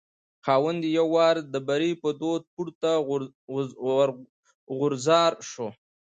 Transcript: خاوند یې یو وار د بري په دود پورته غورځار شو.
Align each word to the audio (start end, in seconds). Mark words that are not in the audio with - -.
خاوند 0.45 0.81
یې 0.85 0.91
یو 0.97 1.07
وار 1.15 1.35
د 1.53 1.55
بري 1.67 1.91
په 2.01 2.09
دود 2.21 2.41
پورته 2.53 2.91
غورځار 4.77 5.31
شو. 5.49 5.67